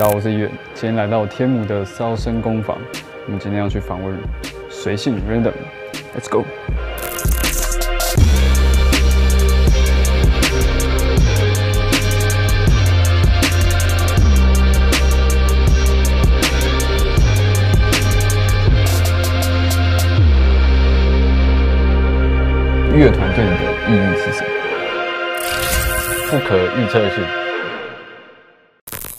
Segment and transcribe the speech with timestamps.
[0.00, 2.74] 大家好，我是一远，今天来到天母的骚声工坊，
[3.26, 4.16] 我们今天要去访问
[4.70, 6.42] 随性 Random，Let's go。
[22.96, 24.48] 乐团对你的意义是什么？
[26.30, 27.49] 不可预测性。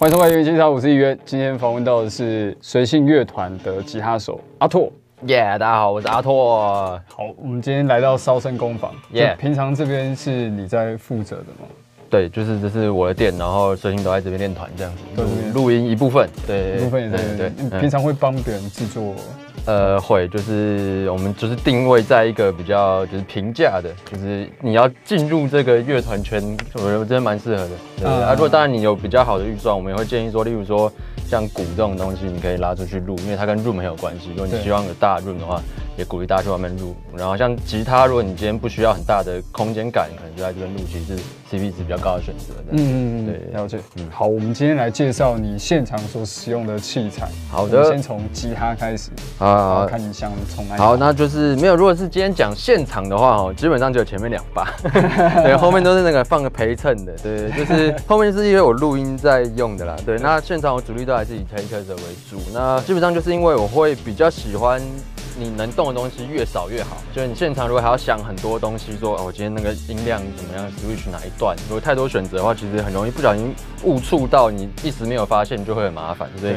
[0.02, 1.16] 欢迎收看《音乐介绍》，我是一约。
[1.24, 4.92] 今天访问到的是随性乐团的吉他手阿拓。
[5.28, 7.00] 耶，大家好，我是阿拓。
[7.08, 8.92] 好，我们今天来到烧身工坊。
[9.12, 11.68] 耶，平常这边是你在负责的吗？
[12.10, 15.22] 对，就是这是我的店，然后随性都在这边练团这样子，
[15.54, 17.80] 录音一部分，对，一部分也在对。
[17.80, 19.14] 平常会帮别人制作。
[19.66, 26.42] 呃，会就是我们就是定位在一个比较就是平价的，就是你要进入这个乐团圈，
[26.74, 27.70] 我觉得真的蛮适合的。
[28.00, 30.92] 对啊，如果当然你有比较好的预算，我们也会建议说，例如说
[31.28, 34.30] 像鼓这种东西，你可以拉出去录，因为它跟 room 很有关系。
[34.32, 35.62] 如果你希望有大 room 的话。
[36.02, 42.56] 也鼓励大家去外面录，然后像吉他，如果你今天不需要很大的空间感，可能就在这边录，其实是 CP 值比较高的选择。
[42.72, 43.78] 嗯嗯嗯，对，了解。
[43.98, 47.30] 嗯，好，我们今天来介绍你现场所使用的器材。
[47.52, 49.12] 好的，先从吉他开始。
[49.38, 50.76] 啊，看你想从哪。
[50.76, 51.76] 好，那就是没有。
[51.76, 54.74] 如果是今天讲现场的话，哦，基本上只有前面两把，
[55.44, 57.16] 对，后面都是那个放个陪衬的。
[57.22, 59.96] 对，就是后面是因为我录音在用的啦。
[60.04, 62.38] 对，那现场我主力都还是以 Taker 为主。
[62.52, 64.82] 那基本上就是因为我会比较喜欢。
[65.42, 66.98] 你能动的东西越少越好。
[67.16, 73.54] 就是你现场如果还要想很多东西，说哦，我今天那个音量怎么样，switch 哪一段，如果太多选择的话，其实很容易不小心
[73.84, 76.54] 误触到，你一时没有发现就会很麻烦，所以。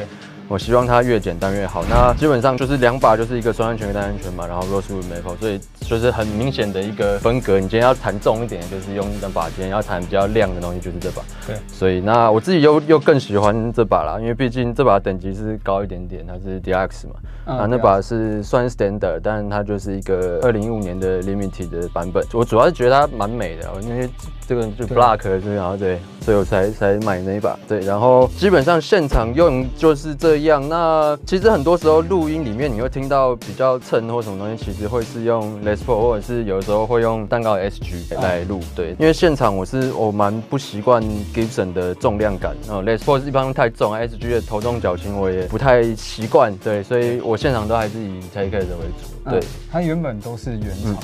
[0.47, 1.83] 我希望它越简单越好。
[1.89, 7.55] 那基本上就是两把，就是一个双安全跟单安全嘛，然后 rose wood maple，所以就是很明显的一个风格。
[7.55, 11.23] 你今天要弹重一点，就是用那把；今天要弹比较亮的东西，就是这把。
[11.47, 11.55] 对。
[11.67, 17.15] 所以那我自己又又更喜欢这把啦，因为毕竟这把等级是高一点点，它是 DX 嘛。
[17.45, 17.65] 啊。
[17.67, 22.23] 那把是算 standard，但它就是一个二零一五年的 limited 的版本。
[22.33, 24.07] 我主要是觉得它蛮美的，因为
[24.47, 27.59] 这个就 black 是然后对，所以我才才买那一把。
[27.67, 27.81] 对。
[27.81, 30.45] 然后基本上现场用就是这。
[30.45, 38.59] 样，那其实很多时候录音里面你会听到比较蹭或什么东西，其实会是用 Les Paul，或者是有的时候会用蛋糕 SG 来录。
[38.75, 41.01] 对，因为现场我是我蛮不习惯
[41.33, 46.55] Gibson 的重量感，然后 Les Paul 是一般太重，SG 的头重脚轻我也不太习惯。
[46.57, 49.31] 对，所以我现场都还是以 Taker 的为主。
[49.31, 49.39] 对，
[49.71, 50.95] 它原本都是原厂，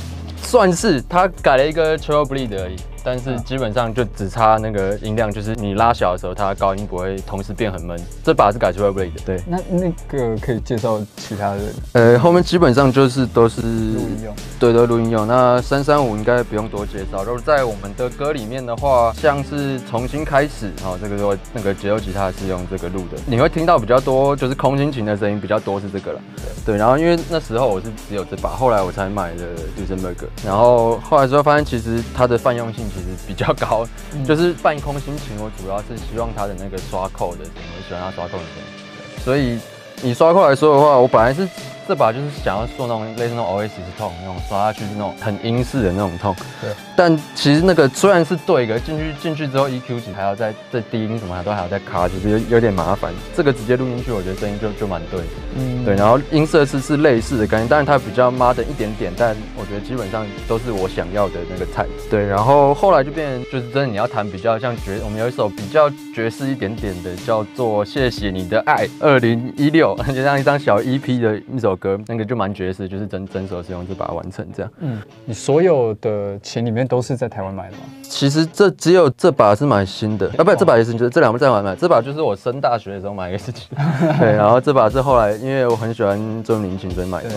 [0.43, 2.75] 算是它改了一个 Trail Bleed 而已。
[3.03, 7.99] 但是基本上就只差那个音量，就是你拉小的时候，它高音不会同时变很闷。
[8.23, 9.41] 这把是改出 r i b l a 的，对。
[9.47, 11.61] 那那个可以介绍其他的？
[11.93, 15.27] 呃，后面基本上就是都是录音用，对，都录音用。
[15.27, 17.23] 那三三五应该不用多介绍。
[17.23, 26.21] 如果在我们的歌里面的话，像是重新开始，哦，这个说那个节奏吉他是用这个录的，你会听到比较多，就是空心琴的声音比较多是这个了。
[26.63, 32.90] 对，然后因为那时候我是只有这把，后来我才买的 d u s e n b e r g 然后后来之后发现，其实它的泛用性。
[32.93, 33.87] 其实比较高，
[34.27, 35.35] 就是半空心情。
[35.39, 39.59] 我主要是希望它的那个刷扣的声音，我喜欢它刷扣的声音，所以
[40.03, 41.47] 以刷扣来说的话，我本来是。
[41.91, 46.33] 这把就是想要做那种类似那种 OS 痛，那种刷下去是那种很英式的那种痛。
[46.61, 46.69] 对。
[46.95, 53.11] 但其实那个虽然是对的，进去进去之后 EQ 值还要再再低音什么，都还要再卡，其实有有点麻烦。
[53.35, 55.19] 这个直接录进去，我觉得声音就就蛮对。
[55.57, 55.83] 嗯。
[55.83, 61.85] 对，然后音色是是类似的感觉，但是它比较 modern 一点点，但我觉得基本上都是我想要的那个菜。
[62.09, 71.77] 对，然后后来就变成就是真的你要弹比较像爵，我们有一首比较爵士一点点的，叫做谢谢你的爱，二零一六，就像一张小 EP 的一首。
[71.81, 74.71] 歌那个就蛮爵士，就是真真手是用就把它完成这样。
[74.77, 77.83] 嗯，你所有的琴里面都是在台湾买的吗？
[78.03, 81.75] 其实这只有这把是买新的，啊，不，这把也是，就是这两把在玩买。
[81.75, 83.67] 这把就是我升大学的时候买一个事情，
[84.19, 87.29] 对，然后这把是后来因为我很喜欢周林琴所以买的。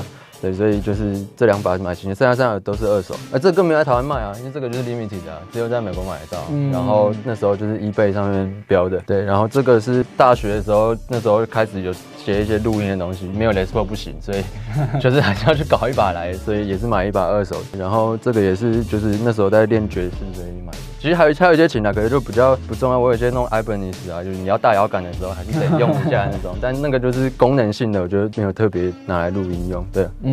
[0.43, 3.15] 对，所以就是这两把是买新的，剩下剩下都是二手。
[3.33, 6.39] 哎，这个更没有在台湾卖啊，因为这个就是 limited 的，只有在美国买得到。
[6.51, 8.99] 嗯然后那时候就是 eBay 上面标的。
[9.07, 14.43] 对，然后这个是大学的时候，那时候开始有写一些录音的东西，没有 Les Paul 不行，所以
[15.01, 17.57] 就是还是要去搞一把来，所以也是买一把二手。
[17.79, 20.73] 然后这个也是就是那时候在练爵士，所以买。
[21.01, 22.99] 其实还有还有一些琴啊，可能就比较不重要。
[22.99, 26.57] 我有些那种 Ibanez 啊，就是你要大摇杆的时候还是得用一下那种。
[26.63, 29.87] 但那个就是功能性的，我觉得没有特别拿来录音用。
[29.93, 30.33] 对，嗯，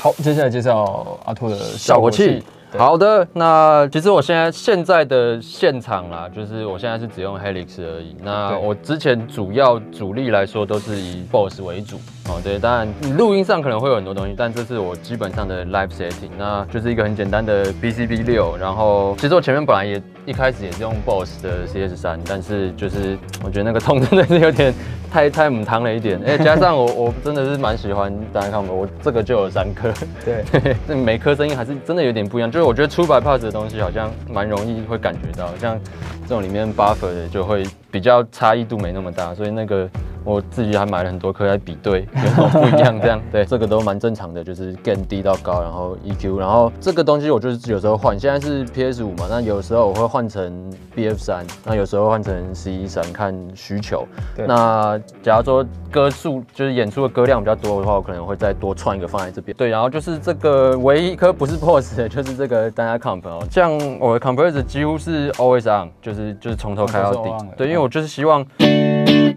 [0.00, 2.42] 好，接下来介绍阿拓的效果器。
[2.78, 8.16] 好的，那其实我现在现在的现场啦，就是我现在是只用 Helix 而已。
[8.22, 12.00] 那我之前主要主力来说都是以 Boss 为主。
[12.30, 24.72] 哦，对，当然你录音上可能会有很多东西，但这是我基本上的 live setting，那就是一个很简单的 BCB 六，然后其实我前面本来也一开始也是用 Boss 的 CS 三，但是就是我觉得那个痛真的是有点
[25.10, 29.92] 太太母汤了一点， 哎，加上我我真的是蛮喜欢大家看我这个就有三颗，
[30.24, 35.78] 对，这每颗声音还是真的有点不一样，就是我觉得出白 pass 的东西好像蛮容易会感觉到，像
[36.22, 39.88] 这种里面 buffer 的就会比较差异度没那么大，所以那个。
[40.24, 42.96] 我自己还买了很多颗来比对，有什么不一样？
[43.00, 54.06] 这 样对，这个都蛮正常的，就是 gain 低到高，然后 EQ，然后这个东西我就是有时候换，现在是 PS 五嘛，那有时候我会换成 BF 三，那有时候换成 C 三，看需求。
[54.36, 59.56] 那假如说歌数就是演出的歌量比较多的话，我可能会再多串一个放在这边。
[59.56, 67.30] 对，然后就是这个唯一一颗不是 POS 的， 就是这个单压 comp 哦，像我的 compressor 几乎是 always on，就是就是从头开到底。
[67.56, 68.46] 对，因为我就是希望。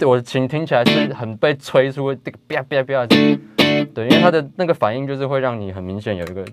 [0.06, 3.16] 我的琴听起来是很被吹出这个啪啪啪的，
[3.94, 6.44] 对，因为它的那个反应就是会让你很明显有一个，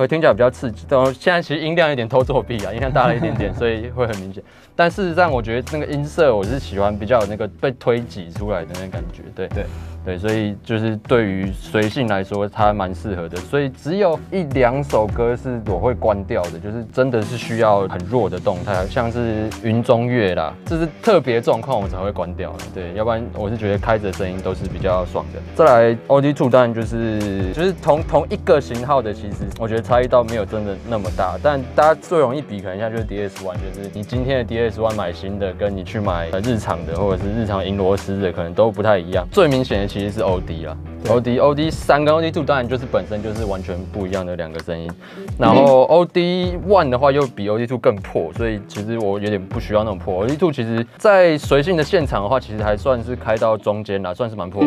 [0.00, 0.86] 会听起来比较刺激。
[0.88, 4.42] 然后现在其实音量有点偷作弊啊，音量大了一点点， 所以会很明显。
[4.74, 9.64] 但事实上，我觉得那个音色我是喜欢比较有那个被推挤出来的那感觉，对对。
[10.08, 13.36] 对，所以就是对于随性来说，它蛮适合的。
[13.36, 22.56] 所以只有一两首歌是我会关掉的，就是真的是需要很弱的动态，像是云中月啦，这是特别状况我才会关掉。
[22.74, 25.38] 对，要不然我是觉得开着声音都是比较爽的。
[25.54, 31.38] 再来，OD Two 当然就是就是同同一个型号的，其实我觉得差异倒没有真的那么大。
[31.42, 39.28] 但大家最容易比可能像就是 DS One，就是你今天的 DS One 买新的，跟你去买日常的或者是日常银螺丝的，可能都不太一样。
[39.30, 39.97] 最明显的。
[39.98, 40.76] 其实是 O D 啦
[41.08, 44.88] ，O D O D 三跟 O D two 当然就是本身就是完全不一样的两个声音，
[45.36, 50.22] 然后 O D one 的话又比 O D two 更破，所以其实我有点不需要那种破。
[50.22, 54.62] O D two 其实在随性的现场的话，其实还算是开到中间啦，算是蛮破，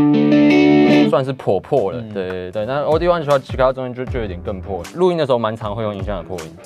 [1.11, 2.01] 算是破破了。
[2.13, 4.81] 对对对，那 O D one 的话，其他中间就就有点更破。
[4.95, 6.57] 录音的时候蛮常会用音箱的破音，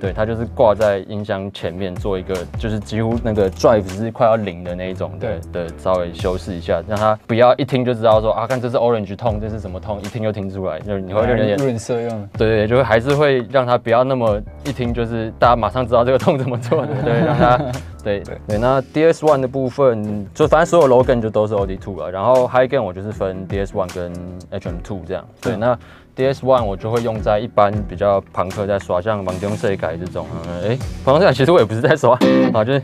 [0.00, 8.20] 对，它就是挂在音箱前面做一个，就是几乎那个 drive 是快要零的那一种，对的，稍微修饰一下，让它不要一听就知道。
[8.20, 10.00] 说啊，看这是 orange 痛，这是什么痛？
[10.00, 12.28] 一听就听出来，就你会有点润色用。
[12.38, 16.88] 对对，就会还是会让它不要那么一听就是大家马上知道这个痛怎么做的。
[17.02, 17.58] 对，让它
[18.02, 18.58] 对对对。
[18.58, 22.10] 那 DS One 的部分，就反正所有 low gain 就都是 OD Two 了。
[22.10, 24.12] 然后 high gain 我就是分 DS One 跟
[24.50, 25.24] HM Two 这样。
[25.40, 25.78] 对，那
[26.16, 30.26] DS One 我就会用在一般比较朋克在刷，像盲中色改这种。
[30.64, 32.18] 哎，盲中色其实我也不是在刷
[32.52, 32.82] 啊， 就是。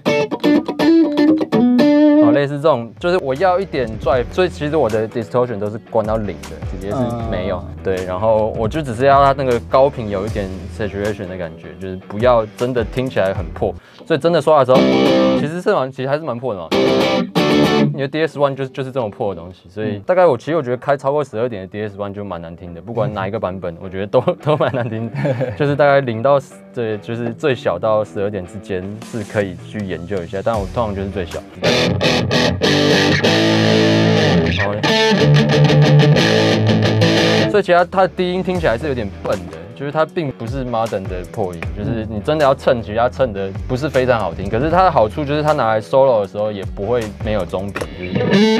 [2.32, 7.62] 类似这种，就是我要一点 drive，所以其实我的 distortion 都是关到零的，直接是没有。
[7.82, 13.74] 对，然后我就只是要它那个高频有一点 saturation 的感觉，就是不要真的听起来很破。
[14.06, 14.78] 所以真的说话的时候，
[15.40, 16.68] 其实是蛮，其实还是蛮破的嘛。
[17.94, 25.10] 你的 DS One 就是就是这种破的东西，所以大概我其实我觉得开超过十二点的 DS One 就蛮难听的，不管哪一个版本，我觉得都 都蛮难听。
[25.56, 26.38] 就是大概零到
[26.74, 31.40] 对，就是最小到十二点之间是可以去研究一下，但我通常就是最小。
[34.64, 36.45] 好嘞。
[37.50, 39.58] 所以其他它的低音听起来是有点笨的。
[39.76, 44.48] 就是它并不是 modern 的破音，就是你真的要衬，其实它衬的不是非常好听。
[44.48, 48.58] 可是它的好处就是它拿来 solo 的时候也不会没有中频，就是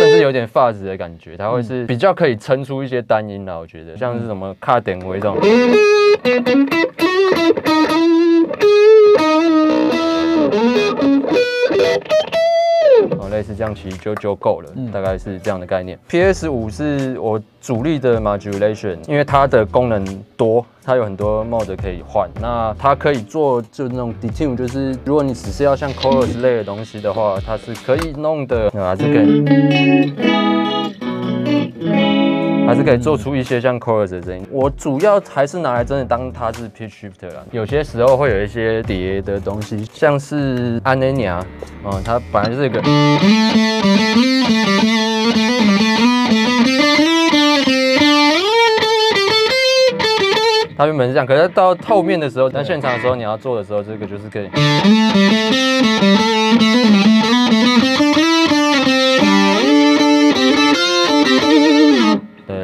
[0.00, 3.58] 甚至有点发子的感觉，它会是比较可以撑出一些单音的。
[3.58, 5.38] 我觉得像是什么卡点位这种。
[13.38, 15.96] 类似这样其实就就够了，大概是这样的概念。
[16.08, 20.04] PS 五是我主力的 modulation，因为它的功能
[20.36, 22.28] 多，它有很多 mode 可以换。
[22.40, 31.07] 那它可以做就那种 detune，就是如果你只是要像 chorus 类的东西的话，它是可以弄的，还是可以。
[32.68, 34.46] 还是可以做出一些像 chorus 的声音。
[34.50, 37.42] 我主要还是拿来真的当它是 pitch shifter 啦。
[37.50, 41.40] 有些时候会有一些叠的东西，像是 Anania，
[41.82, 42.82] 嗯，它本来就是一个，
[50.76, 54.50] 它原本是这样，可是到后面的时候，在现场的时候你要做的时候，这个就是可以。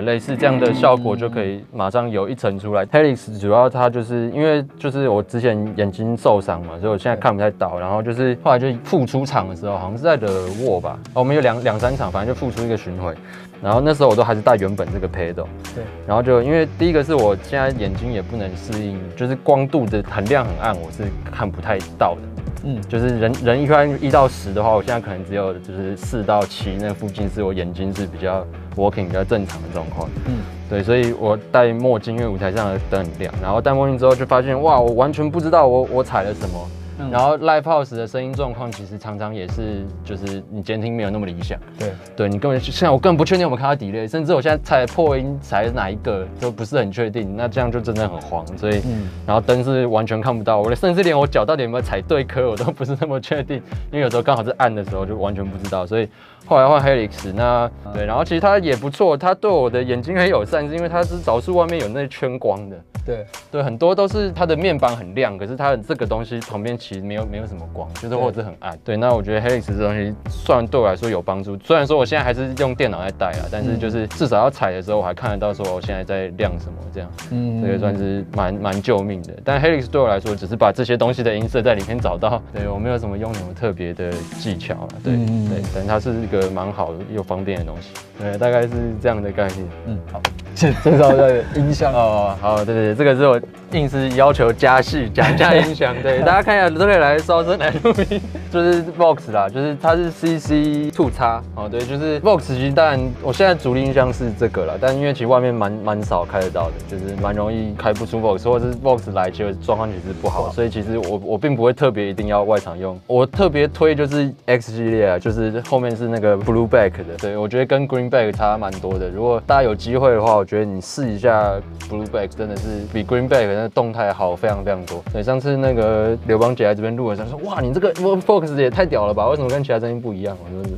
[0.04, 2.86] 类似这样的效果就可以马上有一层出来。
[2.86, 7.78] Helix 主要它就是因为就是我之前眼睛受伤嘛，所以我现在看不太到。
[7.78, 10.28] 然后就是后来就复出场的时候，好像是在的
[10.62, 13.14] 沃吧，我们有两两三场，反正就复出一个巡回。
[13.62, 22.20] 然后那时候我都还是戴原本这个 pedal，对，然后就因为第一个是我现在眼睛也不能适应，就是光度的很亮很暗，我是看不太到的。
[22.66, 28.44] 嗯，就是人人一般一到十的话，我现在可能只有就是四到七那附近是我眼睛是比较
[28.76, 30.08] working 比较正常的状况。
[30.26, 30.38] 嗯，
[30.68, 36.68] 对，所以我戴墨镜，因为舞台上的灯很亮，然后戴墨镜之后就发现哇，我完全不知道我我踩了什么。
[36.98, 37.10] 嗯。
[37.10, 49.08] 然后 live house 的声音状况其实常常也是，就是你监听没有那么理想，对，对你根本现在我根本不确定我们看到 delay，甚至我现在踩破音踩哪一个都不是很确定，那这样就真的很慌，所以，嗯。
[49.26, 53.56] 然后灯是完全看不到，我甚至连我脚到底有没有踩对颗我都不是那么确定，
[53.90, 56.08] 因为有时候刚好是暗的时候就完全不知道，所以
[56.46, 62.76] 后来换 Helix，那对，然后其实它也不错，它对我的眼睛很友善，是因为它是导数外面有那圈光的。
[63.04, 68.78] 对，对，很多都是它的面板很亮，可是它的这个东西旁边其实没有没有什么光，就是或者是很暗。
[68.82, 71.54] 对，那我觉得 Helix 这东西算对我来说有帮助。
[71.58, 79.34] 虽然说我现在还是用电脑在带啊，但是就是至少要踩的时候我还看得到说我现在在亮什么这样，嗯这个算是蛮蛮救命的。
[79.44, 84.10] 但 Helix 对我来说只是把这些东西的音色在里面找到，对我没有什么用什么特别的
[84.40, 84.88] 技巧啊。
[85.04, 87.90] 对嗯对，但它是一个蛮好又方便的东西。
[88.18, 88.70] 对，大概是
[89.02, 89.68] 这样的概念。
[89.86, 90.20] 嗯，好，
[90.54, 91.24] 介介绍一下
[91.56, 93.40] 音箱啊，哦，好，对对对，这个是我
[93.74, 118.08] 硬是要求加戏加加音响，对，大家看一下都可以来烧声来录音，就是 Vox 啦，就是它是 CC 兔叉，哦，对，就是 Vox 其实当然我现在主力音箱是这个啦，但因为其实外面蛮蛮少开得到的，就是蛮容易开不出 Vox，或者是 Vox 来其实状况其实不好，所以其实我我并不会特别一定要外场用，我特别推就是 X 系列啊，就是后面是那个 Blue Back 的，对我觉得跟 Green
[118.08, 121.54] Back 差蛮多的，如果大家有机会的话，我觉得你试一下
[121.90, 122.62] Blue Back 真的是
[122.92, 125.02] 比 Green Back 那个动态好非常非常多。
[125.12, 129.26] 对，上次那个刘邦姐来这边录的时候说，哇，你这个 Fox 也太屌了吧？
[129.28, 130.36] 为什么跟其他声音不一样？
[130.44, 130.70] 我说是，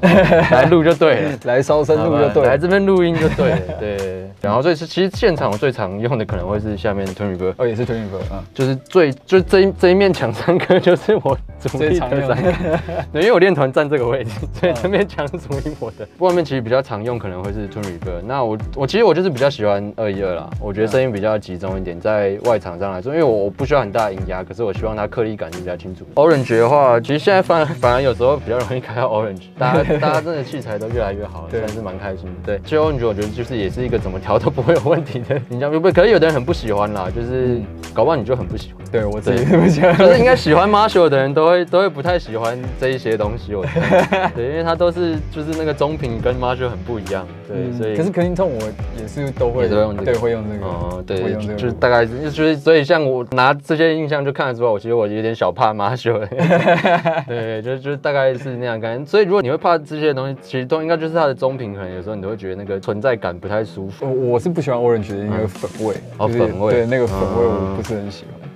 [0.00, 1.38] 嗯， 来录就对了。
[1.44, 2.50] 来烧声录就对了。
[2.50, 4.30] 来这边录音就对了，对。
[4.40, 12.78] 然后所以是其实现场我最常用的可能会是下面的 Tony 哥，哦，也是吞雨哥啊，就是最就这一这一面墙上歌就是我主最常用力的三颗，
[13.12, 16.06] 对，因为我练团站这个位置， 所以这面墙是属于我的。
[16.18, 26.04] 外面其实比较常用可能会是 Tune Reverb，那我我其实我就是比较喜欢二一二啦，我觉得声音比较集中一点，在外场上来说，因为我我不需要很大的音压，可是我希望它颗粒感是比较清楚。
[26.14, 32.32] Orange 的话，其实现在反而反而有时候比较容易开到 Orange， 大家大家真的器材都越来越好了，对算是蛮开心的。
[32.44, 37.60] 对，其实 Orange 我觉得就是也是一个怎么调都不会有问题的音箱，不，可是有的人很不喜欢啦，就是
[37.92, 38.78] 搞不好你就很不喜欢。
[38.90, 39.94] 对我自己是不喜欢。
[39.94, 50.66] 可是应该喜欢 Marshall 的人都会都会不太喜欢这一些东西，我觉得， 对，因为它都是就是那个中频跟 Marshall 很不一样，对，所以可是 clean tone 我也是都会也都会用这个对，会用这个。
[50.66, 56.26] 哦，会对，用这个就是大概是就是所以像我拿这些印象就看得出来，我其实我有点小怕 Marshall，
[57.26, 59.04] 对，就就大概是那样感觉。
[59.04, 64.06] 所以如果你会怕这些东西，其实都应该就是它的中频，可能有时候你都会觉得那个存在感不太舒服。
[64.06, 68.47] 我我是不喜欢 orange 的那个粉味，哦就是粉味对那个粉味嗯我不是很喜欢。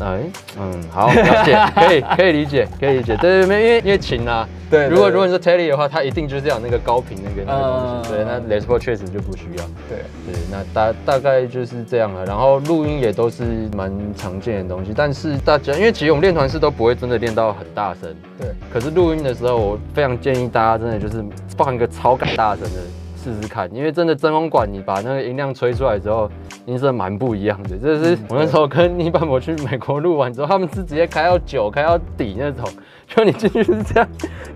[0.00, 0.20] 哎，
[0.58, 3.16] 嗯，好，了解，可以，可以理解，可以理解。
[3.16, 8.10] 对对对，因为因为琴啊，对对如果如果你是 Telly 的话，它一定就是要那个高频那个那个东西。
[8.10, 9.64] 嗯对，那 Les Paul 确实就不需要。
[9.88, 12.24] 对，对，那大大概就是这样了。
[12.24, 13.44] 然后录音也都是
[13.76, 21.24] 蛮常见的东西，但是大家因为其实我们练团是都不会真的练到很大声，对，可是录音的时候，我非常建议大家真的就是
[21.56, 22.80] 放一个超感大声的
[23.24, 26.30] 试试看，因为真的真空管你把那个音量吹出来之后，
[26.66, 27.78] 音色蛮不一样的。
[27.78, 32.68] 这是我那时候跟尼班博去美国录完之后，他们是直接开到九，开到底那种，
[33.08, 34.08] 就你进去是这样，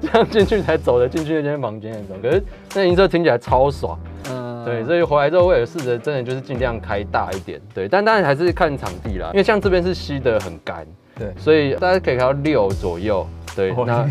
[0.03, 2.23] 这样进去才走得进去那间房间那种。
[2.23, 2.45] 可是
[2.75, 3.99] 那音色听起来超爽。
[4.31, 10.87] 嗯对，所以回来之后我也试着真的就是尽量开大一点，对，但当然还是看场地啦，因为像这边是吸的很干，
[11.19, 13.27] 对所以大家可以开到六左右，
[13.59, 14.09] 对，那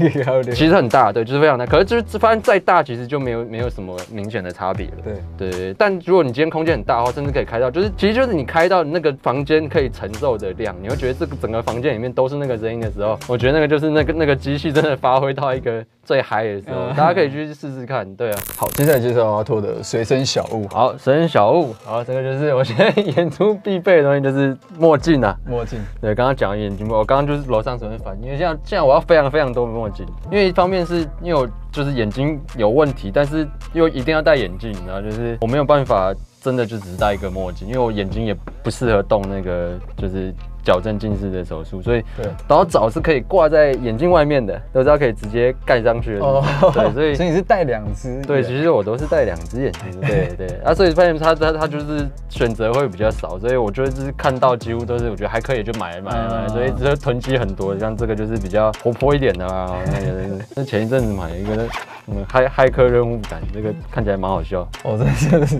[0.52, 4.94] 其实很大，对，就是非常大，可是就是发现再大其实就没有没有什么明显的差别了。
[5.38, 18.06] 对对，但如果你今天空间很大的话，甚至可以开到，就是其实就是你开到那个房间可以承受的量，你会觉得这个整个房间里面都是那个声音的时候，我觉得那个就是那个那个机器真的发挥到一个最嗨的时候，嗯大家可以去试试看。
[18.16, 25.38] 对啊，好，接下来介绍阿拓的随身小物，好，随身小物，好，这个就是我现在 演出必备的东西，就是墨镜啊。
[25.46, 36.14] 墨镜，对，刚刚讲的眼镜墨，我刚刚就是楼上随便翻，因为现在现在我要非常非常多墨镜，因为一方面是因为我就是眼睛有问题，但是又一定要戴眼镜，然后就是我没有办法
[36.48, 46.26] 真的就只是戴一个墨镜，因为我眼睛也不适合动那个就是矫正近视的手术，所以对，然后枣是可以挂在眼镜外面的，都知道可以直接盖上去的。
[46.26, 46.42] 哦
[46.74, 61.68] 对，所以 所以你是戴两只，对，其实我都是戴两只眼镜， 对对，啊，所以发现他他他就是选择会比较少，所以我觉得就是看到几乎都是我觉得还可以就买买买，嗯所以就囤积很多，像这个就是比较活泼一点的啦，那个那前一阵子买了一个
[62.08, 64.62] 我们骇骇客任务感，这个看起来蛮好笑。
[64.84, 65.60] 哦，这真的是，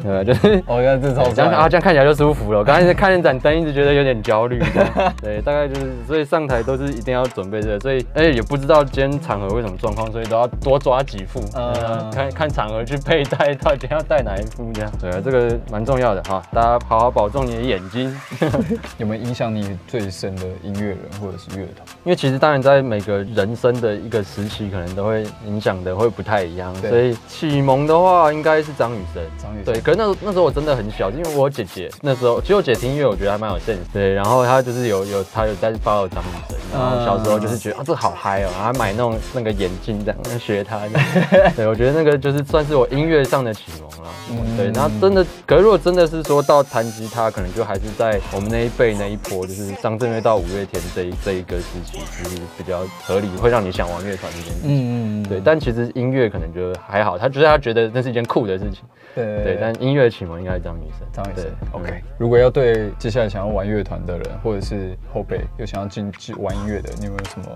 [0.00, 2.60] 对就是哦，原来这超这样啊，帅，这样看起来就舒服了。
[2.60, 4.62] 我刚才在看那盏灯，一直觉得有点焦虑。
[5.20, 14.92] 对，大概就是，所以上台都是一定要准备这个，所以而且也不知道今天场合会什么状况，所以都要多抓几副，嗯呃看 看场合去佩戴，到底要戴哪一副这样。
[15.00, 18.16] 对啊，这个蛮重要的哈，大家好好保重你的眼睛。
[18.98, 21.84] 有没有影响你最深的音乐人或者是乐团？
[22.04, 29.22] 因为其实当然在每个人生的一个时期，可能都会影响的会不太一样，所以启蒙的话应该是张雨生。
[29.42, 33.78] 张雨生对，可是那时候那时候我真的很小，因为我姐姐那时候，其实我姐听音乐我觉得还蛮有 sense。
[33.92, 40.78] 对，然后她就是有有她有在 follow 张雨生，然后小时候就是觉得啊这好嗨哦，然后还买那种那个眼镜这样学她。
[41.56, 44.10] 对，我觉得那个就是算是我音乐上的启蒙了。
[44.30, 54.68] 嗯对，然后真的，可是如果真的是说到弹吉他，可能就还是在我们那一辈那一波，就是张震岳到五月天这一这一个时期，就是比较合理，会让你想玩乐团这件事情。
[54.68, 58.82] 嗯对，但其实音乐可能就还好，他就是他觉得那是一件酷的事情。
[59.14, 61.06] 对对，但音乐启蒙应该是张雨生。
[61.12, 62.02] 张雨生嗯，OK。
[62.18, 67.46] 如果要对接下来想要玩乐团的人，或者是后辈又想要进去玩音乐的，你有没有什么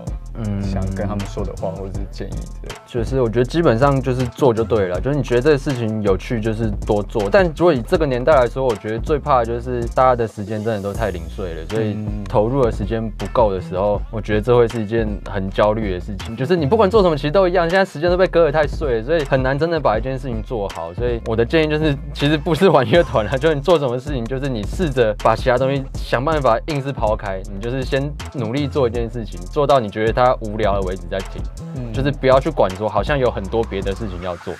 [0.43, 2.75] 嗯想跟他们说的话，或者是建议之类？
[2.85, 7.29] 就是我觉得基本上就是做就对了，就是你觉得这个事情有趣，就是多做。
[7.31, 16.35] 但如果以这个年代来说，我觉得最怕的就是大家的时间真的都太零碎了，所以嗯投入的时间不够的时候，我觉得这会是一件很焦虑的事情。
[16.35, 20.93] 就是你不管做什么，其实都一样，现在时间都被割得太碎了，所以很难真的把一件事情做好。
[20.93, 31.41] 所以我的建议就是，其实不是玩乐团了， 就是你做什么事情，就是你试着把其他东西想办法硬是抛开，你就是先努力做一件事情，做到你觉得它无聊了为止再停。
[31.75, 34.51] 嗯就是不要去管说好像有很多别的事情要做，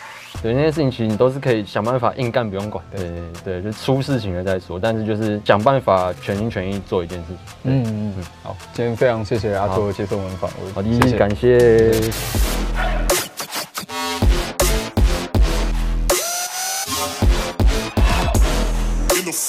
[0.43, 2.83] 对那些事情其实你都是可以想办法硬干，不用管。
[2.95, 3.09] 对
[3.43, 7.37] 对对，就出事情了再说，但是就是想办法全心全意做一件事情。
[7.63, 12.92] 嗯，嗯嗯，好，今天非常谢谢阿拓接受我们访问，好谢谢的，感谢。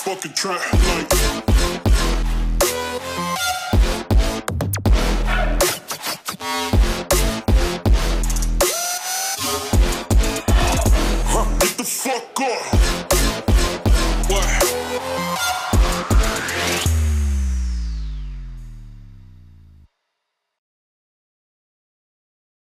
[0.05, 1.24] Fucking trap like